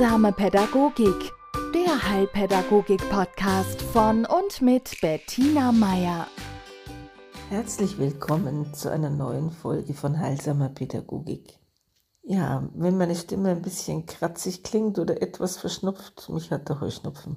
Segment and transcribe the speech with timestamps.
[0.00, 1.30] Heilsame Pädagogik,
[1.74, 6.26] der Heilpädagogik-Podcast von und mit Bettina Meier.
[7.50, 11.58] Herzlich willkommen zu einer neuen Folge von Heilsamer Pädagogik.
[12.22, 17.36] Ja, wenn meine Stimme ein bisschen kratzig klingt oder etwas verschnupft, mich hat der Heuschnupfen.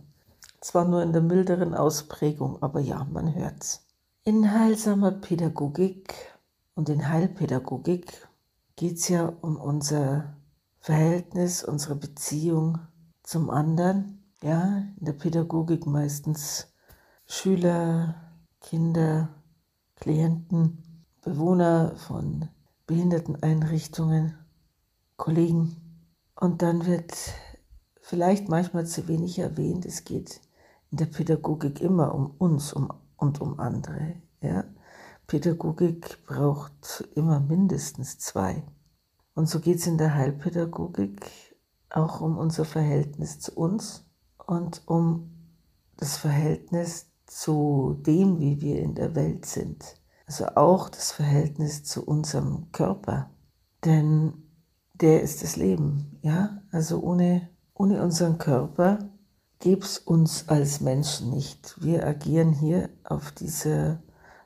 [0.61, 3.85] Zwar nur in der milderen Ausprägung, aber ja, man hört's.
[4.23, 6.13] In Heilsamer Pädagogik
[6.75, 8.25] und in Heilpädagogik
[8.77, 10.37] geht es ja um unser
[10.83, 12.77] Verhältnis, unsere Beziehung
[13.23, 14.21] zum anderen.
[14.41, 16.73] Ja, in der Pädagogik meistens
[17.25, 18.15] Schüler,
[18.59, 19.29] Kinder,
[19.95, 22.49] Klienten, Bewohner von
[22.85, 24.37] Behinderteneinrichtungen,
[25.15, 25.77] Kollegen.
[26.35, 27.13] Und dann wird
[28.01, 30.41] vielleicht manchmal zu wenig erwähnt, es geht
[30.91, 34.15] in der Pädagogik immer um uns um, und um andere.
[34.41, 34.65] Ja?
[35.27, 38.63] Pädagogik braucht immer mindestens zwei.
[39.35, 41.29] Und so geht es in der Heilpädagogik
[41.89, 44.05] auch um unser Verhältnis zu uns
[44.45, 45.31] und um
[45.97, 49.95] das Verhältnis zu dem, wie wir in der Welt sind.
[50.25, 53.29] Also auch das Verhältnis zu unserem Körper.
[53.85, 54.33] Denn
[54.93, 56.61] der ist das Leben, ja?
[56.71, 58.99] Also ohne, ohne unseren Körper
[59.59, 61.75] gäbe es uns als Menschen nicht.
[61.81, 64.01] Wir agieren hier auf, diese,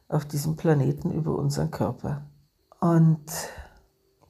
[0.08, 2.26] auf diesem Planeten über unseren Körper.
[2.80, 3.26] Und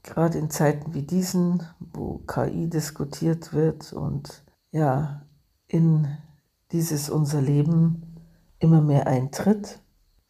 [0.08, 5.25] gerade in Zeiten wie diesen, wo KI diskutiert wird und ja,
[5.67, 6.08] in
[6.72, 8.17] dieses unser Leben
[8.59, 9.80] immer mehr eintritt,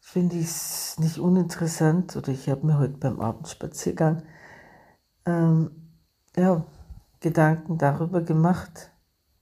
[0.00, 4.22] finde ich es nicht uninteressant oder ich habe mir heute beim Abendspaziergang
[5.26, 5.70] ähm,
[6.36, 6.64] ja,
[7.20, 8.92] Gedanken darüber gemacht,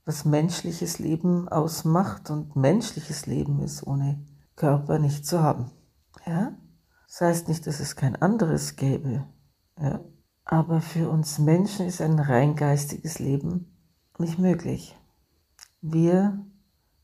[0.04, 5.70] was menschliches Leben ausmacht und menschliches Leben ist ohne Körper nicht zu haben.
[6.26, 6.56] Ja?
[7.06, 9.26] Das heißt nicht, dass es kein anderes gäbe.
[9.78, 10.00] Ja?
[10.46, 13.76] Aber für uns Menschen ist ein rein geistiges Leben
[14.18, 14.96] nicht möglich.
[15.82, 16.38] Wir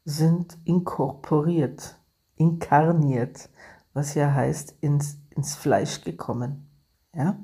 [0.05, 1.99] sind inkorporiert,
[2.37, 3.51] inkarniert,
[3.93, 6.71] was ja heißt ins, ins Fleisch gekommen.
[7.15, 7.39] Ja?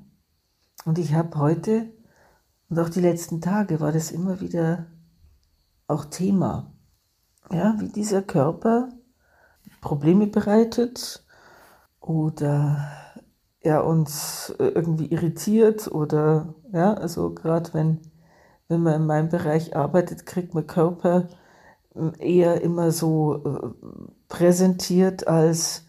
[0.84, 1.92] Und ich habe heute
[2.70, 4.86] und auch die letzten Tage war das immer wieder
[5.88, 6.72] auch Thema.
[7.50, 8.90] Ja, wie dieser Körper
[9.80, 11.24] Probleme bereitet
[12.00, 13.07] oder
[13.60, 18.00] er uns äh, irgendwie irritiert oder ja, also gerade wenn,
[18.68, 21.28] wenn man in meinem Bereich arbeitet, kriegt man Körper
[21.96, 23.68] ähm, eher immer so äh,
[24.28, 25.86] präsentiert als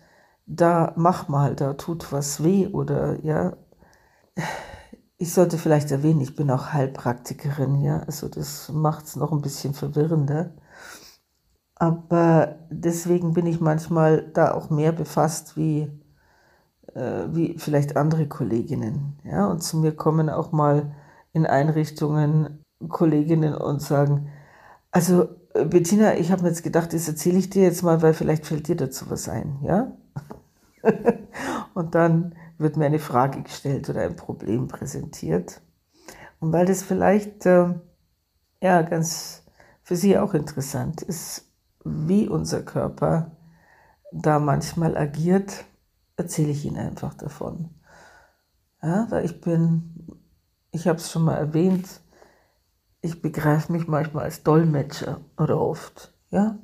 [0.48, 3.56] da mach mal, da tut was weh oder ja.
[5.18, 9.42] Ich sollte vielleicht erwähnen, ich bin auch Heilpraktikerin, ja, also das macht es noch ein
[9.42, 10.54] bisschen verwirrender.
[11.76, 15.90] Aber deswegen bin ich manchmal da auch mehr befasst wie
[17.32, 19.20] wie vielleicht andere Kolleginnen.
[19.24, 19.48] Ja?
[19.48, 20.96] Und zu mir kommen auch mal
[21.34, 24.30] in Einrichtungen Kolleginnen und sagen,
[24.92, 28.14] also äh, Bettina, ich habe mir jetzt gedacht, das erzähle ich dir jetzt mal, weil
[28.14, 29.92] vielleicht fällt dir dazu was ein, ja?
[31.74, 35.62] und dann wird mir eine Frage gestellt oder ein Problem präsentiert.
[36.40, 37.74] Und weil das vielleicht äh,
[38.62, 39.44] ja ganz
[39.84, 41.50] für Sie auch interessant ist,
[41.84, 43.32] wie unser Körper
[44.12, 45.66] da manchmal agiert,
[46.20, 47.70] erzähle ich Ihnen einfach davon.
[48.82, 50.22] Ja, weil ich bin,
[50.72, 52.02] ich habe es schon mal erwähnt,
[53.02, 56.14] ich begreife mich manchmal als Dolmetscher oder oft.
[56.32, 56.58] Ja?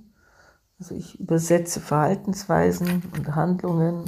[0.80, 4.06] Also ich übersetze Verhaltensweisen und Handlungen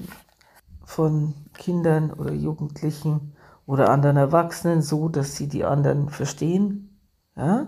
[0.86, 3.34] von Kindern oder Jugendlichen
[3.66, 7.00] oder anderen Erwachsenen so, dass sie die anderen verstehen.
[7.36, 7.68] Ja?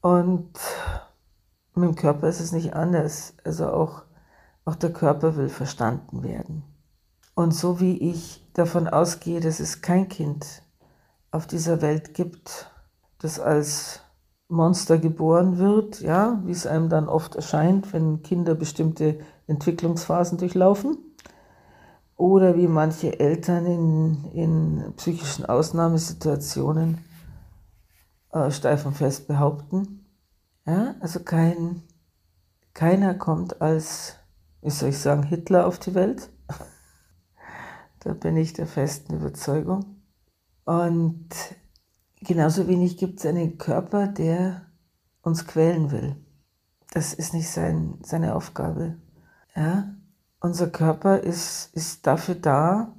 [0.00, 0.58] Und
[1.74, 3.34] mit dem Körper ist es nicht anders.
[3.44, 4.05] Also auch
[4.66, 6.64] auch der Körper will verstanden werden.
[7.34, 10.62] Und so wie ich davon ausgehe, dass es kein Kind
[11.30, 12.70] auf dieser Welt gibt,
[13.18, 14.00] das als
[14.48, 20.98] Monster geboren wird, ja, wie es einem dann oft erscheint, wenn Kinder bestimmte Entwicklungsphasen durchlaufen,
[22.16, 26.98] oder wie manche Eltern in, in psychischen Ausnahmesituationen
[28.32, 30.06] äh, steif und fest behaupten.
[30.66, 31.82] Ja, also kein,
[32.72, 34.16] keiner kommt als
[34.66, 36.28] wie soll ich sagen, Hitler auf die Welt.
[38.00, 40.02] da bin ich der festen Überzeugung.
[40.64, 41.28] Und
[42.20, 44.62] genauso wenig gibt es einen Körper, der
[45.22, 46.16] uns quälen will.
[46.90, 48.96] Das ist nicht sein, seine Aufgabe.
[49.54, 49.94] Ja?
[50.40, 52.92] Unser Körper ist, ist dafür da,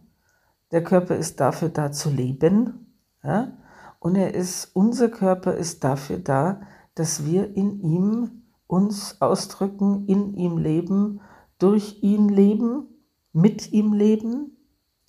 [0.72, 2.96] der Körper ist dafür da zu leben.
[3.22, 3.58] Ja?
[4.00, 6.62] Und er ist, unser Körper ist dafür da,
[6.96, 11.20] dass wir in ihm uns ausdrücken, in ihm leben
[11.60, 12.88] durch ihn leben,
[13.34, 14.58] mit ihm leben.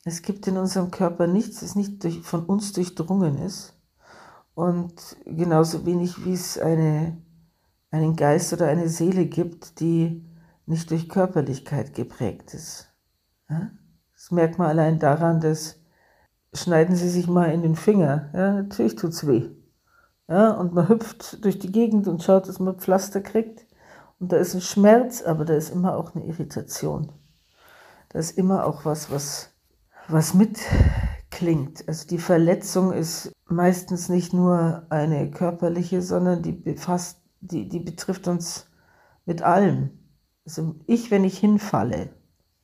[0.05, 3.75] Es gibt in unserem Körper nichts, das nicht durch, von uns durchdrungen ist.
[4.55, 7.23] Und genauso wenig wie es eine,
[7.91, 10.25] einen Geist oder eine Seele gibt, die
[10.67, 12.89] nicht durch Körperlichkeit geprägt ist.
[13.49, 13.71] Ja?
[14.15, 15.79] Das merkt man allein daran, dass
[16.53, 18.31] schneiden Sie sich mal in den Finger.
[18.35, 19.49] Ja, natürlich tut's weh.
[20.29, 23.65] Ja, und man hüpft durch die Gegend und schaut, dass man Pflaster kriegt.
[24.21, 27.13] Und da ist ein Schmerz, aber da ist immer auch eine Irritation.
[28.09, 29.51] Da ist immer auch was, was,
[30.09, 31.87] was mitklingt.
[31.87, 38.27] Also die Verletzung ist meistens nicht nur eine körperliche, sondern die befasst, die, die betrifft
[38.27, 38.67] uns
[39.25, 39.91] mit allem.
[40.45, 42.11] Also ich, wenn ich hinfalle,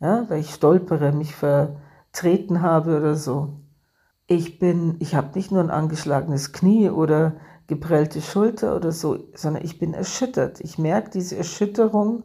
[0.01, 3.61] ja, weil ich stolpere, mich vertreten habe oder so.
[4.27, 9.65] Ich bin, ich habe nicht nur ein angeschlagenes Knie oder geprellte Schulter oder so, sondern
[9.65, 10.61] ich bin erschüttert.
[10.61, 12.25] Ich merke diese Erschütterung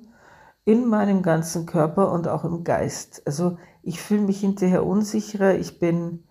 [0.65, 3.23] in meinem ganzen Körper und auch im Geist.
[3.25, 6.25] Also ich fühle mich hinterher unsicherer, ich bin,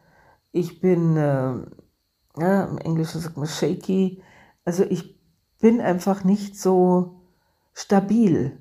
[0.52, 1.54] ich bin, äh,
[2.38, 4.22] ja, im Englischen sagt man shaky,
[4.64, 5.18] also ich
[5.60, 7.22] bin einfach nicht so
[7.72, 8.58] stabil,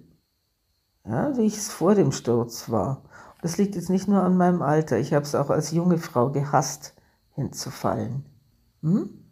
[1.05, 3.03] ja, wie ich es vor dem Sturz war.
[3.41, 6.31] Das liegt jetzt nicht nur an meinem Alter, ich habe es auch als junge Frau
[6.31, 6.95] gehasst,
[7.35, 8.25] hinzufallen.
[8.81, 9.26] Hm?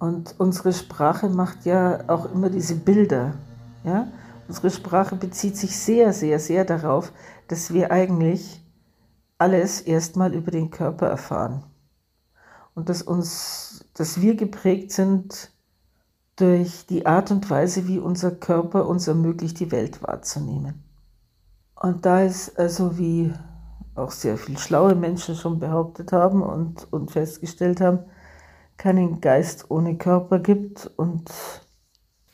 [0.00, 3.34] Und unsere Sprache macht ja auch immer diese Bilder.
[3.84, 4.08] Ja?
[4.48, 7.12] Unsere Sprache bezieht sich sehr, sehr, sehr darauf,
[7.48, 8.64] dass wir eigentlich
[9.36, 11.64] alles erstmal über den Körper erfahren.
[12.74, 15.52] Und dass, uns, dass wir geprägt sind
[16.36, 20.82] durch die Art und Weise, wie unser Körper uns ermöglicht, die Welt wahrzunehmen.
[21.74, 23.34] Und da ist also, wie
[23.94, 27.98] auch sehr viele schlaue Menschen schon behauptet haben und, und festgestellt haben,
[28.80, 31.30] keinen Geist ohne Körper gibt und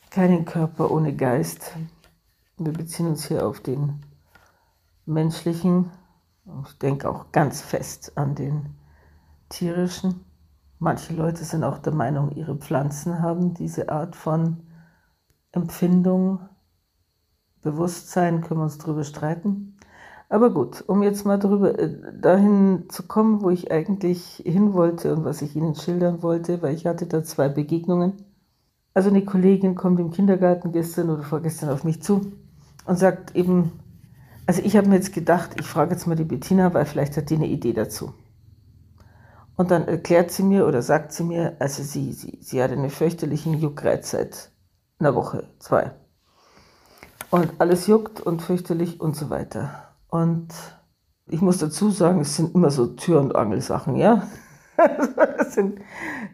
[0.09, 1.75] keinen Körper ohne Geist.
[2.57, 3.99] Wir beziehen uns hier auf den
[5.05, 5.91] menschlichen,
[6.65, 8.77] ich denke auch ganz fest an den
[9.49, 10.23] tierischen.
[10.79, 14.63] Manche Leute sind auch der Meinung, ihre Pflanzen haben diese Art von
[15.51, 16.39] Empfindung,
[17.61, 19.76] Bewusstsein, können wir uns darüber streiten.
[20.29, 21.89] Aber gut, um jetzt mal darüber, äh,
[22.19, 26.75] dahin zu kommen, wo ich eigentlich hin wollte und was ich Ihnen schildern wollte, weil
[26.75, 28.13] ich hatte da zwei Begegnungen.
[28.93, 32.33] Also eine Kollegin kommt im Kindergarten gestern oder vorgestern auf mich zu
[32.85, 33.71] und sagt eben,
[34.47, 37.29] also ich habe mir jetzt gedacht, ich frage jetzt mal die Bettina, weil vielleicht hat
[37.29, 38.13] die eine Idee dazu.
[39.55, 42.89] Und dann erklärt sie mir oder sagt sie mir, also sie, sie, sie hat einen
[42.89, 44.51] fürchterlichen Juckreiz seit
[44.99, 45.91] einer Woche, zwei.
[47.29, 49.86] Und alles juckt und fürchterlich und so weiter.
[50.09, 50.49] Und
[51.29, 54.23] ich muss dazu sagen, es sind immer so Tür- und Angelsachen, ja.
[55.49, 55.79] sind,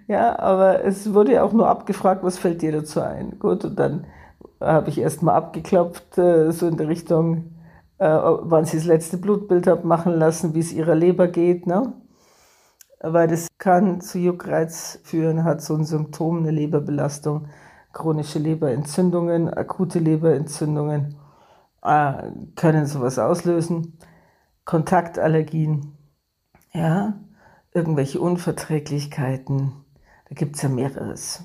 [0.07, 3.39] ja, aber es wurde ja auch nur abgefragt, was fällt dir dazu ein?
[3.39, 4.05] Gut, und dann
[4.59, 7.55] habe ich erst mal abgeklopft, äh, so in der Richtung,
[7.99, 11.93] äh, wann sie das letzte Blutbild hat machen lassen, wie es ihrer Leber geht, ne?
[12.99, 17.47] Weil das kann zu Juckreiz führen, hat so ein Symptom, eine Leberbelastung,
[17.91, 21.17] chronische Leberentzündungen, akute Leberentzündungen
[21.83, 23.97] äh, können sowas auslösen.
[24.65, 25.97] Kontaktallergien,
[26.71, 27.19] ja,
[27.73, 29.73] irgendwelche Unverträglichkeiten,
[30.29, 31.43] da gibt es ja mehreres.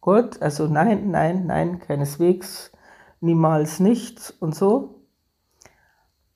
[0.00, 2.72] Gut, also nein, nein, nein, keineswegs,
[3.20, 5.06] niemals nicht und so.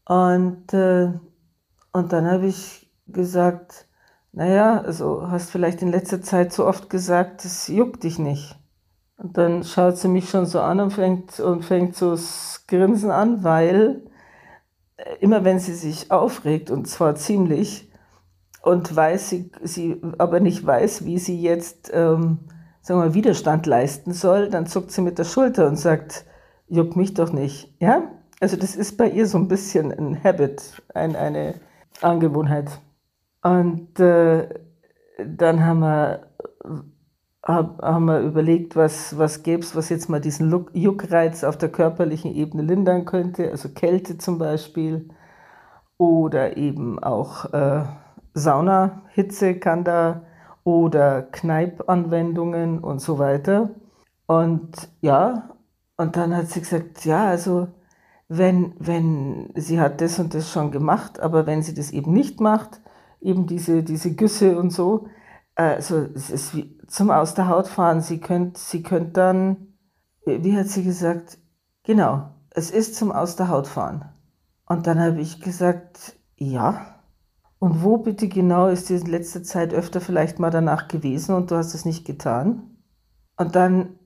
[0.06, 1.12] Und, äh,
[1.92, 3.86] und dann habe ich gesagt,
[4.32, 8.58] naja, also hast vielleicht in letzter Zeit so oft gesagt, es juckt dich nicht.
[9.24, 13.10] Und dann schaut sie mich schon so an und fängt, und fängt so das Grinsen
[13.10, 14.02] an, weil
[14.98, 17.90] äh, immer wenn sie sich aufregt, und zwar ziemlich,
[18.62, 22.40] und weiß sie, sie aber nicht weiß, wie sie jetzt, ähm,
[22.82, 26.26] sagen wir Widerstand leisten soll, dann zuckt sie mit der Schulter und sagt,
[26.68, 27.74] juck mich doch nicht.
[27.80, 28.02] Ja?
[28.40, 31.54] Also das ist bei ihr so ein bisschen ein Habit, ein, eine
[32.02, 32.78] Angewohnheit.
[33.42, 34.50] Und äh,
[35.24, 36.26] dann haben wir
[37.44, 41.70] hab, haben wir überlegt, was, was gäbe es, was jetzt mal diesen Juckreiz auf der
[41.70, 45.08] körperlichen Ebene lindern könnte, also Kälte zum Beispiel
[45.98, 47.84] oder eben auch äh,
[48.32, 50.22] Saunahitze kann da
[50.64, 53.70] oder Kneipanwendungen und so weiter.
[54.26, 55.50] Und ja,
[55.96, 57.68] und dann hat sie gesagt, ja, also
[58.28, 62.40] wenn, wenn sie hat das und das schon gemacht, aber wenn sie das eben nicht
[62.40, 62.80] macht,
[63.20, 65.08] eben diese, diese Güsse und so,
[65.54, 68.00] also es ist wie zum Aus der Haut fahren.
[68.00, 69.74] Sie könnt, sie könnt dann,
[70.24, 71.38] wie hat sie gesagt,
[71.82, 74.04] genau, es ist zum Aus der Haut fahren.
[74.66, 77.00] Und dann habe ich gesagt, ja.
[77.58, 81.50] Und wo bitte genau ist die in letzter Zeit öfter vielleicht mal danach gewesen und
[81.50, 82.76] du hast es nicht getan?
[83.36, 83.98] Und dann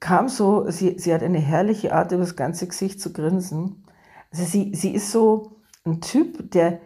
[0.00, 3.86] kam so, sie, sie hat eine herrliche Art, über das ganze Gesicht zu grinsen.
[4.30, 6.80] Also sie, sie ist so ein Typ, der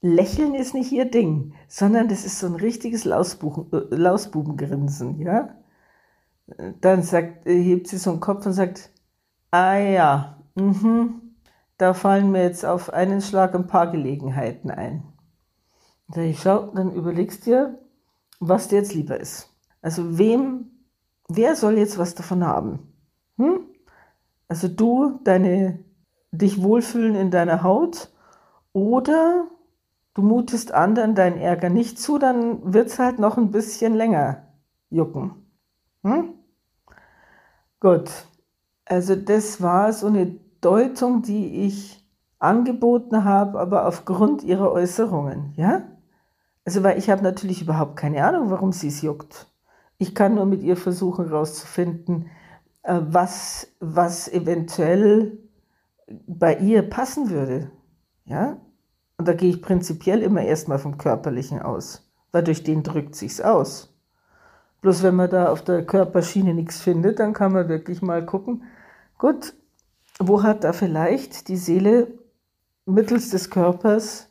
[0.00, 3.14] Lächeln ist nicht ihr Ding, sondern das ist so ein richtiges äh,
[3.90, 5.56] Lausbubengrinsen, ja.
[6.80, 8.90] Dann sagt, äh, hebt sie so einen Kopf und sagt,
[9.50, 11.34] ah ja, mhm,
[11.78, 15.02] da fallen mir jetzt auf einen Schlag ein paar Gelegenheiten ein.
[16.08, 17.78] Da ich schau, dann überlegst dir,
[18.40, 19.52] was dir jetzt lieber ist.
[19.82, 20.70] Also wem,
[21.28, 22.92] wer soll jetzt was davon haben?
[23.36, 23.60] Hm?
[24.48, 25.84] Also du, deine,
[26.32, 28.10] dich wohlfühlen in deiner Haut
[28.72, 29.48] oder
[30.18, 34.48] du mutest anderen deinen Ärger nicht zu, dann wird es halt noch ein bisschen länger
[34.90, 35.46] jucken.
[36.02, 36.34] Hm?
[37.78, 38.10] Gut,
[38.84, 42.04] also das war so eine Deutung, die ich
[42.40, 45.82] angeboten habe, aber aufgrund ihrer Äußerungen, ja?
[46.64, 49.46] Also weil ich habe natürlich überhaupt keine Ahnung, warum sie es juckt.
[49.98, 52.26] Ich kann nur mit ihr versuchen herauszufinden,
[52.82, 55.38] äh, was, was eventuell
[56.26, 57.70] bei ihr passen würde.
[58.24, 58.58] Ja?
[59.18, 63.40] Und da gehe ich prinzipiell immer erstmal vom Körperlichen aus, weil durch den drückt sich's
[63.40, 63.92] aus.
[64.80, 68.62] Bloß wenn man da auf der Körperschiene nichts findet, dann kann man wirklich mal gucken,
[69.18, 69.54] gut,
[70.20, 72.06] wo hat da vielleicht die Seele
[72.86, 74.30] mittels des Körpers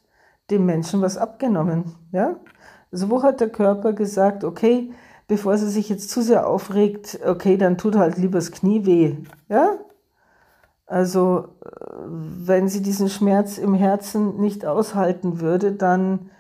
[0.49, 1.95] dem Menschen was abgenommen?
[2.13, 2.39] Ja?
[2.89, 4.91] Also wo hat der Körper gesagt, okay,
[5.27, 9.17] bevor sie sich jetzt zu sehr aufregt, okay, dann tut halt lieber das Knie weh.
[9.49, 9.77] Ja?
[10.87, 11.69] Also, äh,
[12.07, 16.31] wenn sie diesen Schmerz im Herzen nicht aushalten würde, dann,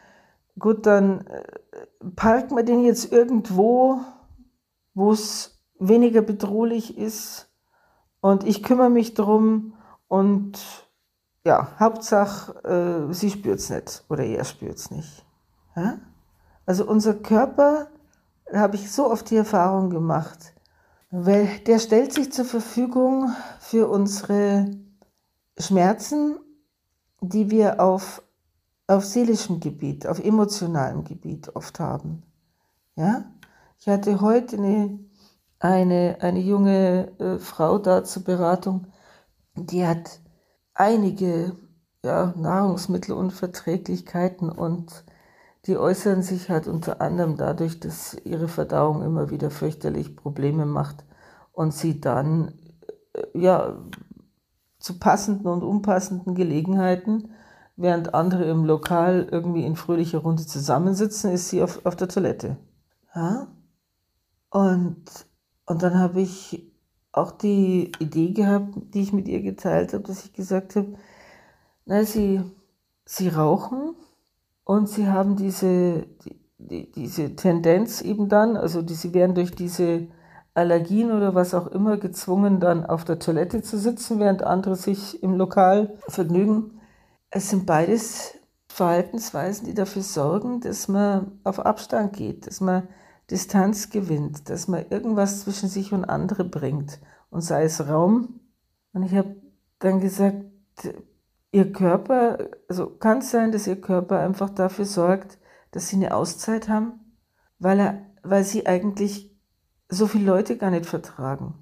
[0.57, 1.43] gut, dann äh,
[2.15, 3.99] parkt man den jetzt irgendwo,
[4.93, 7.49] wo es weniger bedrohlich ist
[8.21, 9.73] und ich kümmere mich drum
[10.07, 10.57] und
[11.45, 15.25] ja, Hauptsache, äh, sie spürt es nicht oder er spürt es nicht.
[15.75, 15.99] Ja?
[16.65, 17.87] Also unser Körper,
[18.51, 20.53] da habe ich so oft die Erfahrung gemacht,
[21.09, 24.69] weil der stellt sich zur Verfügung für unsere
[25.57, 26.37] Schmerzen,
[27.21, 28.21] die wir auf,
[28.87, 32.21] auf seelischem Gebiet, auf emotionalem Gebiet oft haben.
[32.95, 33.25] Ja?
[33.79, 34.99] Ich hatte heute eine,
[35.59, 38.87] eine, eine junge äh, Frau da zur Beratung,
[39.55, 40.21] die hat
[40.73, 41.55] einige
[42.03, 45.03] ja, Nahrungsmittelunverträglichkeiten und
[45.67, 51.03] die äußern sich halt unter anderem dadurch, dass ihre Verdauung immer wieder fürchterlich Probleme macht
[51.51, 52.53] und sie dann
[53.13, 53.77] äh, ja
[54.79, 57.31] zu passenden und unpassenden Gelegenheiten,
[57.75, 62.57] während andere im Lokal irgendwie in fröhlicher Runde zusammensitzen, ist sie auf, auf der Toilette.
[63.13, 63.47] Ja?
[64.49, 65.03] Und,
[65.65, 66.71] und dann habe ich
[67.11, 70.93] auch die Idee gehabt, die ich mit ihr geteilt habe, dass ich gesagt habe,
[71.85, 72.41] na, sie,
[73.05, 73.95] sie rauchen
[74.67, 76.07] und sie haben diese,
[76.57, 80.07] die, diese Tendenz eben dann, also die, sie werden durch diese
[80.55, 85.23] Allergien oder was auch immer gezwungen, dann auf der Toilette zu sitzen, während andere sich
[85.23, 86.81] im Lokal vergnügen.
[87.29, 88.33] Es sind beides
[88.67, 92.89] Verhaltensweisen, die dafür sorgen, dass man auf Abstand geht, dass man
[93.31, 98.41] Distanz gewinnt, dass man irgendwas zwischen sich und andere bringt und sei es Raum.
[98.91, 99.37] Und ich habe
[99.79, 100.43] dann gesagt,
[101.51, 105.37] ihr Körper, also kann es sein, dass ihr Körper einfach dafür sorgt,
[105.71, 107.15] dass sie eine Auszeit haben,
[107.59, 109.35] weil, er, weil sie eigentlich
[109.89, 111.55] so viele Leute gar nicht vertragen.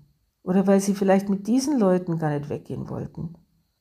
[0.44, 3.36] Oder weil sie vielleicht mit diesen Leuten gar nicht weggehen wollten.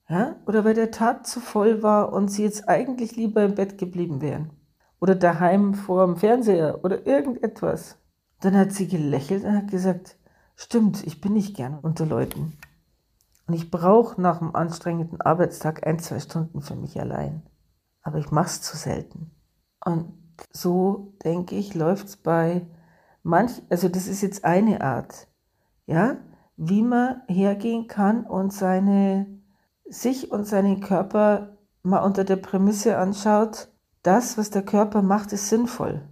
[0.09, 0.37] Ja?
[0.47, 4.21] Oder weil der Tag zu voll war und sie jetzt eigentlich lieber im Bett geblieben
[4.21, 4.51] wären.
[5.01, 7.99] Oder daheim vor dem Fernseher oder irgendetwas.
[8.41, 10.17] Dann hat sie gelächelt und hat gesagt,
[10.57, 12.55] stimmt, ich bin nicht gern unter Leuten.
[13.47, 17.43] Und ich brauche nach einem anstrengenden Arbeitstag ein, zwei Stunden für mich allein.
[18.03, 19.31] Aber ich mache es zu selten.
[19.85, 20.13] Und
[20.53, 22.67] so, denke ich, läuft es bei
[23.23, 25.29] manch, also das ist jetzt eine Art,
[25.87, 26.17] ja,
[26.57, 29.27] wie man hergehen kann und seine,
[29.89, 33.69] sich und seinen Körper mal unter der Prämisse anschaut,
[34.03, 36.03] das, was der Körper macht, ist sinnvoll.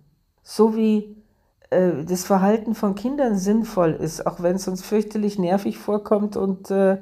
[0.43, 1.23] So wie
[1.71, 6.71] äh, das Verhalten von Kindern sinnvoll ist, auch wenn es uns fürchterlich nervig vorkommt und
[6.71, 7.01] äh,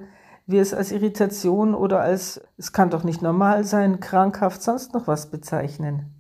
[0.51, 5.07] wir es als Irritation oder als, es kann doch nicht normal sein, krankhaft, sonst noch
[5.07, 6.15] was bezeichnen.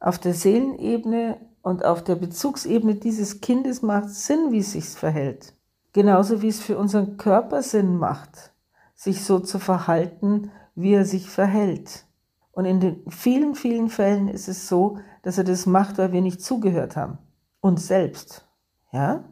[0.00, 5.54] Auf der Seelenebene und auf der Bezugsebene dieses Kindes macht Sinn, wie es sich verhält.
[5.92, 8.52] Genauso wie es für unseren Körper Sinn macht,
[8.94, 12.04] sich so zu verhalten, wie er sich verhält.
[12.52, 16.22] Und in den vielen, vielen Fällen ist es so, dass er das macht, weil wir
[16.22, 17.18] nicht zugehört haben.
[17.60, 18.46] Uns selbst.
[18.92, 19.24] Ja?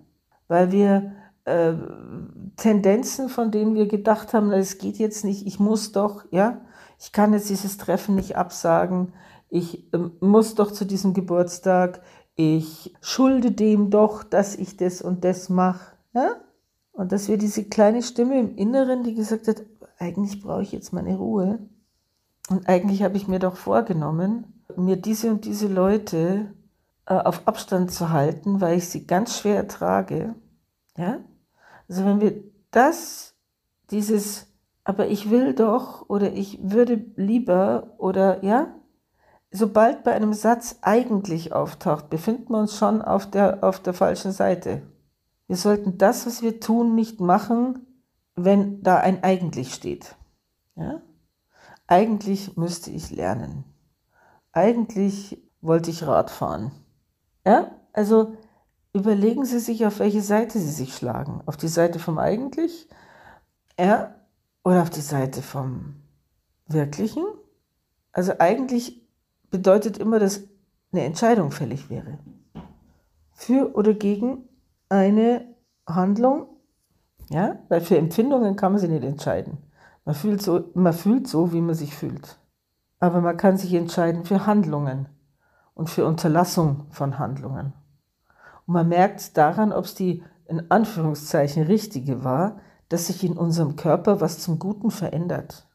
[0.49, 1.13] Weil wir
[1.45, 1.75] äh,
[2.57, 6.61] Tendenzen, von denen wir gedacht haben, es geht jetzt nicht, ich muss doch, ja,
[6.99, 9.13] ich kann jetzt dieses Treffen nicht absagen,
[9.49, 12.01] ich äh, muss doch zu diesem Geburtstag,
[12.37, 16.37] ich schulde dem doch, dass ich das und das mache, ja?
[16.93, 19.63] Und dass wir diese kleine Stimme im Inneren, die gesagt hat,
[19.99, 21.59] eigentlich brauche ich jetzt meine Ruhe.
[22.49, 26.55] Und eigentlich habe ich mir doch vorgenommen, mir diese und diese Leute
[27.07, 30.35] äh, auf Abstand zu halten, weil ich sie ganz schwer ertrage.
[30.97, 31.19] Ja?
[31.95, 33.37] Also wenn wir das,
[33.93, 34.49] dieses,
[34.83, 38.75] aber ich will doch oder ich würde lieber oder ja,
[39.53, 44.33] sobald bei einem Satz eigentlich auftaucht, befinden wir uns schon auf der, auf der falschen
[44.33, 44.83] Seite.
[45.47, 47.87] Wir sollten das, was wir tun, nicht machen,
[48.35, 50.17] wenn da ein eigentlich steht.
[50.75, 51.01] Ja?
[51.87, 53.63] Eigentlich müsste ich lernen.
[54.51, 56.73] Eigentlich wollte ich Rad fahren.
[57.47, 57.71] Ja?
[57.93, 58.37] Also
[58.95, 61.43] überlegen Sie sich, auf welche Seite Sie sich schlagen.
[61.47, 62.89] Auf die Seite vom eigentlich?
[63.79, 64.15] Ja?
[64.63, 65.97] Oder auf die Seite vom
[66.67, 67.25] Wirklichen?
[68.13, 69.03] Also eigentlich
[69.51, 70.45] bedeutet immer, dass
[70.93, 72.19] eine Entscheidung fällig wäre.
[73.33, 74.49] Für oder gegen
[74.89, 75.45] eine
[75.87, 76.47] Handlung.
[77.31, 79.59] Ja, weil für Empfindungen kann man sich nicht entscheiden.
[80.05, 82.39] Man fühlt so, man fühlt so, wie man sich fühlt.
[83.01, 85.09] Aber man kann sich entscheiden für Handlungen
[85.75, 87.73] und für Unterlassung von Handlungen.
[88.67, 93.77] Und man merkt daran, ob es die in Anführungszeichen richtige war, dass sich in unserem
[93.77, 95.69] Körper was zum Guten verändert.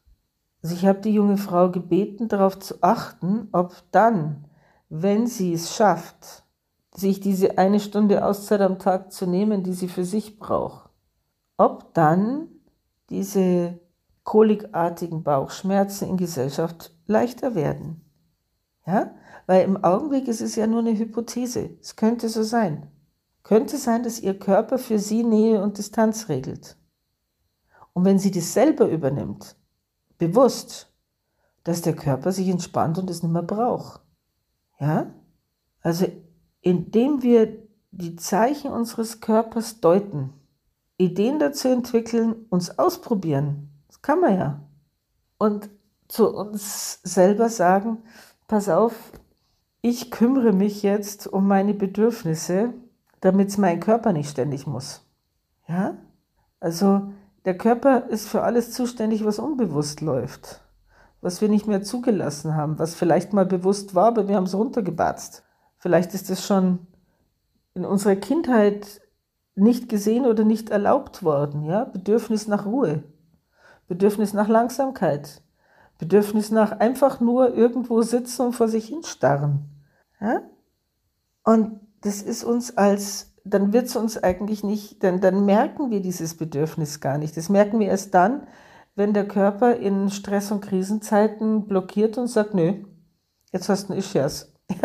[0.62, 4.46] Also ich habe die junge Frau gebeten, darauf zu achten, ob dann,
[4.88, 6.44] wenn sie es schafft,
[6.94, 10.90] sich diese eine Stunde Auszeit am Tag zu nehmen, die sie für sich braucht,
[11.56, 12.48] ob dann
[13.08, 13.78] diese
[14.24, 18.04] kolikartigen Bauchschmerzen in Gesellschaft leichter werden.
[18.86, 19.14] Ja?
[19.50, 21.70] Weil im Augenblick ist es ja nur eine Hypothese.
[21.80, 22.86] Es könnte so sein.
[23.42, 26.76] Könnte sein, dass ihr Körper für sie Nähe und Distanz regelt.
[27.92, 29.56] Und wenn sie das selber übernimmt,
[30.18, 30.94] bewusst,
[31.64, 34.02] dass der Körper sich entspannt und es nicht mehr braucht.
[34.78, 35.12] Ja?
[35.80, 36.06] Also
[36.60, 40.32] indem wir die Zeichen unseres Körpers deuten,
[40.96, 44.60] Ideen dazu entwickeln, uns ausprobieren, das kann man ja.
[45.38, 45.68] Und
[46.06, 48.04] zu uns selber sagen,
[48.46, 48.94] pass auf,
[49.82, 52.74] ich kümmere mich jetzt um meine Bedürfnisse,
[53.20, 55.06] damit es mein Körper nicht ständig muss.
[55.68, 55.96] Ja?
[56.58, 57.12] Also
[57.44, 60.60] der Körper ist für alles zuständig, was unbewusst läuft,
[61.20, 64.54] was wir nicht mehr zugelassen haben, was vielleicht mal bewusst war, aber wir haben es
[64.54, 65.44] runtergebatzt.
[65.78, 66.86] Vielleicht ist es schon
[67.74, 69.00] in unserer Kindheit
[69.54, 71.64] nicht gesehen oder nicht erlaubt worden.
[71.64, 71.84] Ja?
[71.84, 73.04] Bedürfnis nach Ruhe,
[73.88, 75.42] Bedürfnis nach Langsamkeit,
[76.00, 79.84] Bedürfnis nach einfach nur irgendwo sitzen und vor sich hinstarren.
[80.20, 80.42] Ja?
[81.44, 86.00] Und das ist uns als dann wird es uns eigentlich nicht, dann, dann merken wir
[86.00, 87.36] dieses Bedürfnis gar nicht.
[87.36, 88.46] Das merken wir erst dann,
[88.94, 92.84] wenn der Körper in Stress- und Krisenzeiten blockiert und sagt, nö,
[93.52, 94.52] jetzt hast du ein Ischias.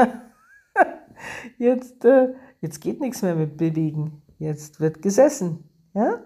[1.58, 4.22] jetzt, äh, jetzt geht nichts mehr mit Bewegen.
[4.38, 5.70] Jetzt wird gesessen.
[5.94, 6.24] Ja?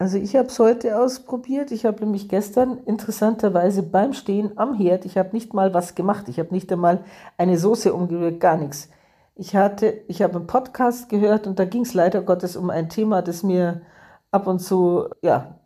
[0.00, 1.70] Also ich habe es heute ausprobiert.
[1.72, 6.26] Ich habe nämlich gestern interessanterweise beim Stehen am Herd, ich habe nicht mal was gemacht.
[6.30, 7.04] Ich habe nicht einmal
[7.36, 8.88] eine Soße umgerührt, gar nichts.
[9.34, 12.88] Ich hatte, ich habe einen Podcast gehört und da ging es leider Gottes um ein
[12.88, 13.82] Thema, das mir
[14.30, 15.60] ab und zu ja,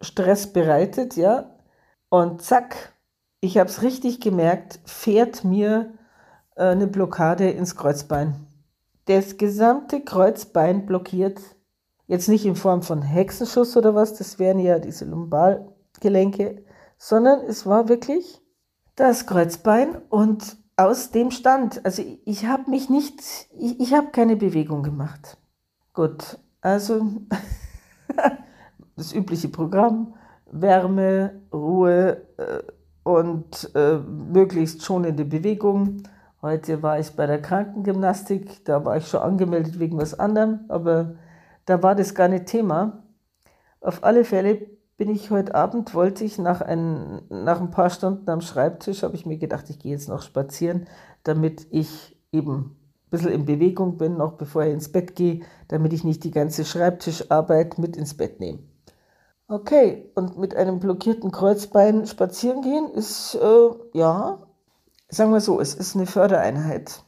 [0.00, 1.54] Stress bereitet, ja.
[2.08, 2.92] Und zack,
[3.40, 5.92] ich habe es richtig gemerkt, fährt mir
[6.56, 8.34] äh, eine Blockade ins Kreuzbein.
[9.04, 11.40] Das gesamte Kreuzbein blockiert,
[12.10, 16.64] jetzt nicht in Form von Hexenschuss oder was, das wären ja diese Lumbalgelenke,
[16.98, 18.42] sondern es war wirklich
[18.96, 21.84] das Kreuzbein und aus dem Stand.
[21.84, 23.20] Also ich, habe mich nicht,
[23.56, 25.38] ich, ich habe keine Bewegung gemacht.
[25.94, 27.06] Gut, also
[28.96, 30.14] das übliche Programm,
[30.50, 32.58] Wärme, Ruhe äh,
[33.04, 36.02] und äh, möglichst schonende Bewegung.
[36.42, 41.14] Heute war ich bei der Krankengymnastik, da war ich schon angemeldet wegen was anderem, aber
[41.70, 43.04] da war das gar nicht Thema.
[43.80, 48.28] Auf alle Fälle bin ich heute Abend, wollte ich nach ein, nach ein paar Stunden
[48.28, 50.86] am Schreibtisch, habe ich mir gedacht, ich gehe jetzt noch spazieren,
[51.22, 55.92] damit ich eben ein bisschen in Bewegung bin, noch bevor ich ins Bett gehe, damit
[55.92, 58.58] ich nicht die ganze Schreibtischarbeit mit ins Bett nehme.
[59.48, 64.46] Okay, und mit einem blockierten Kreuzbein spazieren gehen ist, äh, ja,
[65.08, 67.02] sagen wir so, es ist eine Fördereinheit.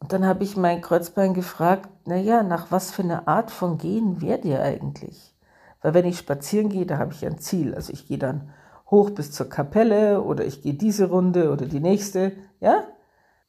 [0.00, 4.20] Und dann habe ich mein Kreuzbein gefragt, naja, nach was für eine Art von Gehen
[4.20, 5.36] wäre dir eigentlich?
[5.82, 7.74] Weil wenn ich spazieren gehe, da habe ich ein Ziel.
[7.74, 8.50] Also ich gehe dann
[8.90, 12.84] hoch bis zur Kapelle oder ich gehe diese Runde oder die nächste, ja?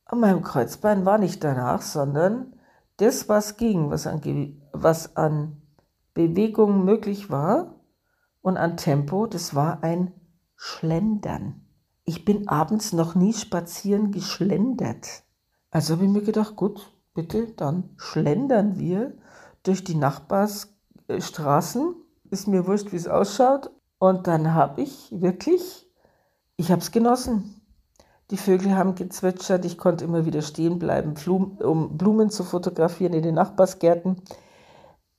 [0.09, 2.53] Und meinem Kreuzbein war nicht danach, sondern
[2.97, 4.21] das, was ging, was an,
[4.73, 5.61] was an
[6.13, 7.75] Bewegung möglich war
[8.41, 10.13] und an Tempo, das war ein
[10.55, 11.65] Schlendern.
[12.03, 15.23] Ich bin abends noch nie spazieren geschlendert.
[15.71, 19.17] Also habe ich mir gedacht, gut, bitte, dann schlendern wir
[19.63, 21.95] durch die Nachbarsstraßen
[22.29, 23.71] ist mir wurscht, wie es ausschaut.
[23.99, 25.87] Und dann habe ich wirklich,
[26.55, 27.61] ich habe es genossen.
[28.31, 33.23] Die Vögel haben gezwitschert, ich konnte immer wieder stehen bleiben, um Blumen zu fotografieren in
[33.23, 34.21] den Nachbarsgärten.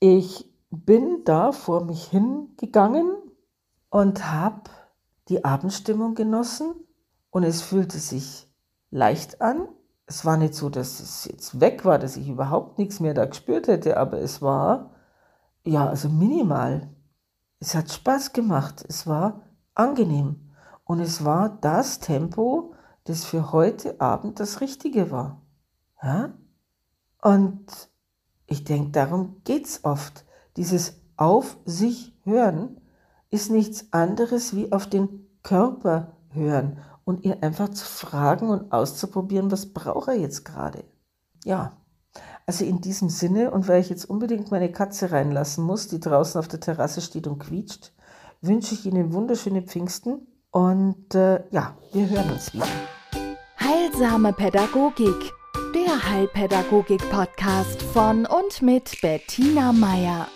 [0.01, 3.13] Ich bin da vor mich hingegangen
[3.91, 4.63] und habe
[5.29, 6.73] die Abendstimmung genossen
[7.31, 8.49] und es fühlte sich
[8.91, 9.69] leicht an.
[10.07, 13.25] Es war nicht so, dass es jetzt weg war, dass ich überhaupt nichts mehr da
[13.25, 14.91] gespürt hätte, aber es war
[15.65, 16.91] ja also minimal.
[17.61, 19.43] Es hat Spaß gemacht, es war
[19.75, 20.51] angenehm
[20.85, 25.41] und es war das Tempo, das für heute Abend das Richtige war.
[26.03, 26.35] Ja?
[27.23, 27.91] Und
[28.47, 30.25] ich denke, darum geht es oft.
[30.57, 32.81] Dieses auf sich hören
[33.31, 39.51] ist nichts anderes wie auf den Körper hören und ihn einfach zu fragen und auszuprobieren,
[39.51, 40.85] was braucht er jetzt gerade.
[41.45, 41.77] Ja,
[42.47, 46.39] also in diesem Sinne und weil ich jetzt unbedingt meine Katze reinlassen muss, die draußen
[46.39, 47.93] auf der Terrasse steht und quietscht,
[48.41, 52.67] wünsche ich Ihnen wunderschöne Pfingsten und äh, ja, wir hören uns wieder.
[53.59, 55.33] Heilsame Pädagogik,
[55.75, 60.27] der Heilpädagogik-Podcast von und mit Bettina Meier.